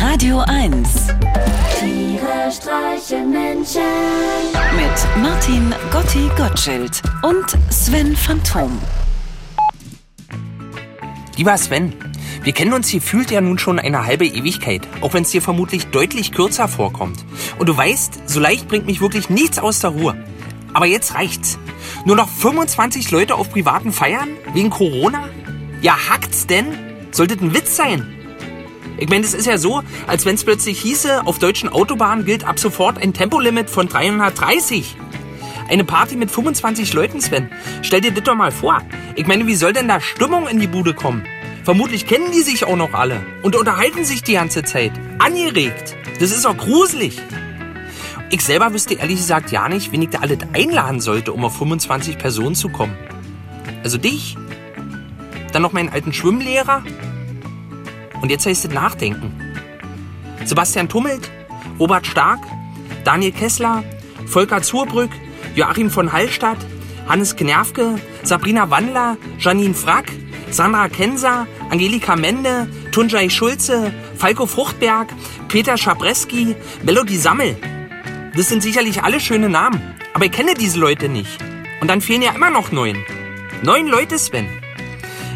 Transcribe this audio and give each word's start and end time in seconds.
Radio 0.00 0.38
1 0.46 1.08
Tiere 1.80 2.52
streichen 2.52 3.30
Menschen. 3.30 3.82
mit 4.76 5.22
Martin 5.22 5.74
Gotti 5.90 6.30
Gottschild 6.36 7.02
und 7.22 7.44
Sven 7.72 8.16
Phantom. 8.16 8.78
Lieber 11.36 11.56
Sven, 11.58 11.92
wir 12.44 12.52
kennen 12.52 12.72
uns 12.72 12.88
hier 12.88 13.02
fühlt 13.02 13.32
ja 13.32 13.40
nun 13.40 13.58
schon 13.58 13.80
eine 13.80 14.06
halbe 14.06 14.26
Ewigkeit, 14.26 14.86
auch 15.00 15.14
wenn 15.14 15.24
es 15.24 15.30
dir 15.30 15.42
vermutlich 15.42 15.86
deutlich 15.86 16.30
kürzer 16.32 16.68
vorkommt. 16.68 17.24
Und 17.58 17.68
du 17.68 17.76
weißt, 17.76 18.28
so 18.28 18.38
leicht 18.38 18.68
bringt 18.68 18.86
mich 18.86 19.00
wirklich 19.00 19.30
nichts 19.30 19.58
aus 19.58 19.80
der 19.80 19.90
Ruhe. 19.90 20.16
Aber 20.74 20.86
jetzt 20.86 21.14
reicht's. 21.14 21.58
Nur 22.04 22.14
noch 22.14 22.28
25 22.28 23.10
Leute 23.10 23.34
auf 23.34 23.50
privaten 23.50 23.92
Feiern? 23.92 24.28
Wegen 24.52 24.70
Corona? 24.70 25.28
Ja, 25.80 25.96
hackt's 26.08 26.46
denn? 26.46 26.66
Sollte 27.10 27.34
ein 27.34 27.52
Witz 27.54 27.74
sein? 27.76 28.14
Ich 28.98 29.08
meine, 29.08 29.24
es 29.24 29.32
ist 29.32 29.46
ja 29.46 29.58
so, 29.58 29.82
als 30.08 30.26
wenn 30.26 30.34
es 30.34 30.44
plötzlich 30.44 30.80
hieße, 30.80 31.26
auf 31.26 31.38
deutschen 31.38 31.68
Autobahnen 31.68 32.24
gilt 32.24 32.44
ab 32.44 32.58
sofort 32.58 33.00
ein 33.00 33.14
Tempolimit 33.14 33.70
von 33.70 33.88
330. 33.88 34.96
Eine 35.68 35.84
Party 35.84 36.16
mit 36.16 36.30
25 36.30 36.92
Leuten, 36.94 37.20
Sven. 37.20 37.48
Stell 37.82 38.00
dir 38.00 38.10
das 38.10 38.24
doch 38.24 38.34
mal 38.34 38.50
vor. 38.50 38.82
Ich 39.14 39.26
meine, 39.26 39.46
wie 39.46 39.54
soll 39.54 39.72
denn 39.72 39.86
da 39.86 40.00
Stimmung 40.00 40.48
in 40.48 40.58
die 40.58 40.66
Bude 40.66 40.94
kommen? 40.94 41.24
Vermutlich 41.62 42.06
kennen 42.06 42.32
die 42.32 42.42
sich 42.42 42.64
auch 42.64 42.76
noch 42.76 42.94
alle 42.94 43.20
und 43.42 43.54
unterhalten 43.54 44.04
sich 44.04 44.22
die 44.22 44.32
ganze 44.32 44.64
Zeit. 44.64 44.92
Angeregt. 45.18 45.94
Das 46.18 46.32
ist 46.32 46.46
auch 46.46 46.56
gruselig. 46.56 47.20
Ich 48.30 48.42
selber 48.42 48.72
wüsste 48.72 48.94
ehrlich 48.94 49.18
gesagt 49.18 49.52
ja 49.52 49.68
nicht, 49.68 49.92
wen 49.92 50.02
ich 50.02 50.10
da 50.10 50.18
alles 50.20 50.38
einladen 50.54 51.00
sollte, 51.00 51.32
um 51.32 51.44
auf 51.44 51.56
25 51.56 52.18
Personen 52.18 52.54
zu 52.54 52.68
kommen. 52.68 52.96
Also 53.84 53.96
dich, 53.96 54.36
dann 55.52 55.62
noch 55.62 55.72
meinen 55.72 55.88
alten 55.90 56.12
Schwimmlehrer 56.12 56.82
und 58.20 58.30
jetzt 58.30 58.46
heißt 58.46 58.64
es 58.64 58.70
nachdenken. 58.70 59.32
Sebastian 60.44 60.88
Tummelt, 60.88 61.30
Robert 61.78 62.06
Stark, 62.06 62.40
Daniel 63.04 63.32
Kessler, 63.32 63.84
Volker 64.26 64.62
Zurbrück, 64.62 65.10
Joachim 65.54 65.90
von 65.90 66.12
Hallstatt, 66.12 66.58
Hannes 67.08 67.36
Knerfke, 67.36 67.96
Sabrina 68.22 68.70
Wandler, 68.70 69.16
Janine 69.38 69.74
Frack, 69.74 70.06
Sandra 70.50 70.88
Kenser, 70.88 71.46
Angelika 71.70 72.16
Mende, 72.16 72.68
Tunjai 72.92 73.28
Schulze, 73.28 73.92
Falco 74.16 74.46
Fruchtberg, 74.46 75.08
Peter 75.48 75.76
Schabreski, 75.76 76.54
Melody 76.82 77.16
Sammel. 77.16 77.56
Das 78.34 78.48
sind 78.48 78.62
sicherlich 78.62 79.02
alle 79.02 79.20
schöne 79.20 79.48
Namen, 79.48 79.80
aber 80.14 80.26
ich 80.26 80.32
kenne 80.32 80.54
diese 80.54 80.78
Leute 80.78 81.08
nicht. 81.08 81.38
Und 81.80 81.88
dann 81.88 82.00
fehlen 82.00 82.22
ja 82.22 82.32
immer 82.32 82.50
noch 82.50 82.72
neun. 82.72 82.96
Neun 83.62 83.88
Leute, 83.88 84.18
Sven. 84.18 84.48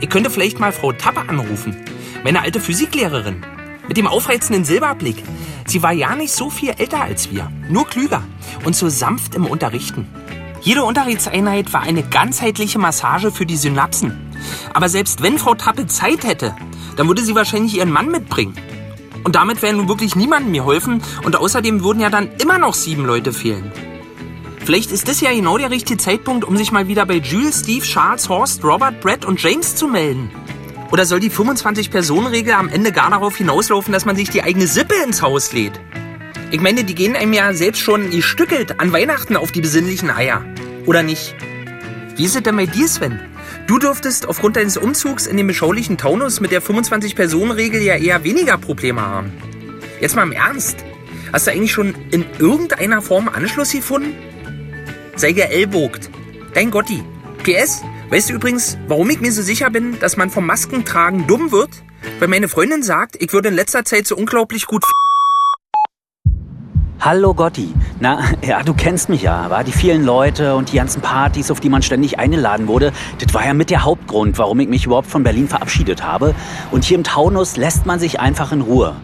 Ich 0.00 0.10
könnte 0.10 0.30
vielleicht 0.30 0.60
mal 0.60 0.72
Frau 0.72 0.92
Tappe 0.92 1.20
anrufen, 1.28 1.76
meine 2.24 2.42
alte 2.42 2.60
Physiklehrerin. 2.60 3.44
Mit 3.88 3.96
dem 3.96 4.06
aufreizenden 4.06 4.64
Silberblick. 4.64 5.22
Sie 5.66 5.82
war 5.82 5.92
ja 5.92 6.14
nicht 6.14 6.32
so 6.32 6.50
viel 6.50 6.70
älter 6.70 7.02
als 7.02 7.30
wir, 7.30 7.50
nur 7.68 7.86
klüger 7.86 8.22
und 8.64 8.74
so 8.74 8.88
sanft 8.88 9.34
im 9.34 9.46
Unterrichten. 9.46 10.08
Jede 10.60 10.82
Unterrichtseinheit 10.82 11.72
war 11.72 11.82
eine 11.82 12.02
ganzheitliche 12.02 12.78
Massage 12.78 13.30
für 13.30 13.46
die 13.46 13.56
Synapsen. 13.56 14.32
Aber 14.74 14.88
selbst 14.88 15.22
wenn 15.22 15.38
Frau 15.38 15.54
Tappe 15.54 15.86
Zeit 15.86 16.24
hätte, 16.24 16.56
dann 16.96 17.08
würde 17.08 17.22
sie 17.22 17.34
wahrscheinlich 17.34 17.76
ihren 17.76 17.92
Mann 17.92 18.08
mitbringen. 18.08 18.56
Und 19.22 19.34
damit 19.36 19.62
wäre 19.62 19.74
nun 19.74 19.88
wirklich 19.88 20.16
niemandem 20.16 20.52
mir 20.52 20.66
helfen 20.66 21.02
und 21.24 21.36
außerdem 21.36 21.82
würden 21.82 22.00
ja 22.00 22.10
dann 22.10 22.30
immer 22.40 22.58
noch 22.58 22.74
sieben 22.74 23.04
Leute 23.04 23.32
fehlen. 23.32 23.72
Vielleicht 24.64 24.90
ist 24.90 25.08
das 25.08 25.20
ja 25.20 25.32
genau 25.32 25.58
der 25.58 25.70
richtige 25.70 25.98
Zeitpunkt, 25.98 26.44
um 26.44 26.56
sich 26.56 26.72
mal 26.72 26.88
wieder 26.88 27.06
bei 27.06 27.18
Jules, 27.18 27.60
Steve, 27.60 27.84
Charles, 27.84 28.28
Horst, 28.28 28.64
Robert, 28.64 29.00
Brett 29.00 29.24
und 29.24 29.40
James 29.40 29.76
zu 29.76 29.86
melden. 29.86 30.30
Oder 30.92 31.04
soll 31.04 31.20
die 31.20 31.30
25-Personen-Regel 31.30 32.54
am 32.54 32.68
Ende 32.68 32.92
gar 32.92 33.10
darauf 33.10 33.36
hinauslaufen, 33.36 33.92
dass 33.92 34.04
man 34.04 34.16
sich 34.16 34.30
die 34.30 34.42
eigene 34.42 34.66
Sippe 34.66 34.94
ins 35.04 35.22
Haus 35.22 35.52
lädt? 35.52 35.80
Ich 36.50 36.60
meine, 36.60 36.84
die 36.84 36.94
gehen 36.94 37.16
einem 37.16 37.32
ja 37.32 37.52
selbst 37.54 37.80
schon 37.80 38.10
gestückelt 38.10 38.78
an 38.80 38.92
Weihnachten 38.92 39.36
auf 39.36 39.50
die 39.50 39.60
besinnlichen 39.60 40.10
Eier. 40.10 40.44
Oder 40.86 41.02
nicht? 41.02 41.34
Wie 42.14 42.24
ist 42.24 42.36
es 42.36 42.42
denn 42.42 42.56
bei 42.56 42.66
dir, 42.66 42.86
Sven? 42.86 43.20
Du 43.66 43.78
dürftest 43.80 44.28
aufgrund 44.28 44.56
deines 44.56 44.76
Umzugs 44.76 45.26
in 45.26 45.36
den 45.36 45.48
beschaulichen 45.48 45.98
Taunus 45.98 46.40
mit 46.40 46.52
der 46.52 46.62
25-Personen-Regel 46.62 47.82
ja 47.82 47.96
eher 47.96 48.22
weniger 48.22 48.58
Probleme 48.58 49.02
haben. 49.02 49.32
Jetzt 50.00 50.14
mal 50.14 50.22
im 50.22 50.32
Ernst. 50.32 50.84
Hast 51.32 51.48
du 51.48 51.50
eigentlich 51.50 51.72
schon 51.72 51.94
in 52.12 52.24
irgendeiner 52.38 53.02
Form 53.02 53.28
Anschluss 53.28 53.72
gefunden? 53.72 54.14
Sei 55.16 55.32
geellbogt. 55.32 56.10
Dein 56.54 56.70
Gotti. 56.70 57.02
PS, 57.42 57.82
weißt 58.10 58.30
du 58.30 58.34
übrigens, 58.34 58.78
warum 58.88 59.10
ich 59.10 59.20
mir 59.20 59.32
so 59.32 59.42
sicher 59.42 59.70
bin, 59.70 59.98
dass 60.00 60.16
man 60.16 60.30
vom 60.30 60.46
Maskentragen 60.46 61.26
dumm 61.26 61.52
wird? 61.52 61.70
Weil 62.18 62.28
meine 62.28 62.48
Freundin 62.48 62.82
sagt, 62.82 63.16
ich 63.20 63.32
würde 63.32 63.48
in 63.48 63.54
letzter 63.54 63.84
Zeit 63.84 64.06
so 64.06 64.16
unglaublich 64.16 64.66
gut 64.66 64.84
Hallo 66.98 67.34
Gotti. 67.34 67.72
Na, 68.00 68.20
ja, 68.42 68.62
du 68.62 68.74
kennst 68.74 69.08
mich 69.08 69.22
ja, 69.22 69.50
war 69.50 69.62
die 69.64 69.72
vielen 69.72 70.04
Leute 70.04 70.56
und 70.56 70.72
die 70.72 70.76
ganzen 70.76 71.02
Partys, 71.02 71.50
auf 71.50 71.60
die 71.60 71.68
man 71.68 71.82
ständig 71.82 72.18
eingeladen 72.18 72.68
wurde. 72.68 72.92
Das 73.18 73.32
war 73.34 73.46
ja 73.46 73.54
mit 73.54 73.70
der 73.70 73.84
Hauptgrund, 73.84 74.38
warum 74.38 74.58
ich 74.60 74.68
mich 74.68 74.86
überhaupt 74.86 75.06
von 75.08 75.22
Berlin 75.22 75.46
verabschiedet 75.46 76.02
habe. 76.02 76.34
Und 76.70 76.84
hier 76.84 76.96
im 76.96 77.04
Taunus 77.04 77.56
lässt 77.56 77.86
man 77.86 78.00
sich 78.00 78.18
einfach 78.18 78.50
in 78.50 78.60
Ruhe. 78.60 78.96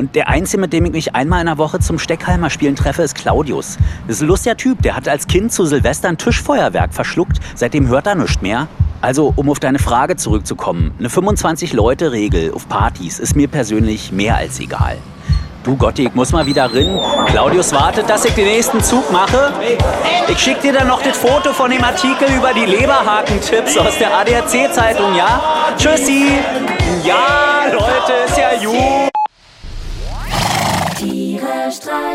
Und 0.00 0.14
der 0.14 0.30
Einzige, 0.30 0.62
mit 0.62 0.72
dem 0.72 0.86
ich 0.86 0.92
mich 0.92 1.14
einmal 1.14 1.40
in 1.40 1.46
der 1.46 1.58
Woche 1.58 1.78
zum 1.78 1.98
Steckheimer 1.98 2.48
spielen 2.48 2.74
treffe, 2.74 3.02
ist 3.02 3.14
Claudius. 3.14 3.76
Das 4.06 4.16
ist 4.16 4.22
ein 4.22 4.28
lustiger 4.28 4.56
Typ, 4.56 4.80
der 4.80 4.96
hat 4.96 5.06
als 5.06 5.26
Kind 5.26 5.52
zu 5.52 5.66
Silvester 5.66 6.08
ein 6.08 6.16
Tischfeuerwerk 6.16 6.94
verschluckt. 6.94 7.38
Seitdem 7.54 7.86
hört 7.88 8.06
er 8.06 8.14
nichts 8.14 8.40
mehr. 8.40 8.66
Also, 9.02 9.34
um 9.36 9.50
auf 9.50 9.60
deine 9.60 9.78
Frage 9.78 10.16
zurückzukommen, 10.16 10.94
eine 10.98 11.08
25-Leute-Regel 11.08 12.54
auf 12.54 12.66
Partys 12.66 13.18
ist 13.18 13.36
mir 13.36 13.46
persönlich 13.46 14.10
mehr 14.10 14.36
als 14.36 14.58
egal. 14.58 14.96
Du 15.64 15.76
Gotti, 15.76 16.06
ich 16.06 16.14
muss 16.14 16.32
mal 16.32 16.46
wieder 16.46 16.72
rin. 16.72 16.98
Claudius 17.26 17.70
wartet, 17.74 18.08
dass 18.08 18.24
ich 18.24 18.32
den 18.32 18.46
nächsten 18.46 18.82
Zug 18.82 19.12
mache. 19.12 19.52
Ich 20.28 20.38
schick 20.38 20.62
dir 20.62 20.72
dann 20.72 20.88
noch 20.88 21.02
das 21.02 21.18
Foto 21.18 21.52
von 21.52 21.70
dem 21.70 21.84
Artikel 21.84 22.26
über 22.38 22.54
die 22.54 22.64
Leberhakentipps 22.64 23.76
aus 23.76 23.98
der 23.98 24.16
ADAC-Zeitung, 24.16 25.14
ja? 25.14 25.42
Tschüssi! 25.76 26.24
Ja, 27.04 27.66
Leute, 27.70 28.12
ist 28.26 28.38
ja 28.38 28.66
gut. 28.66 29.09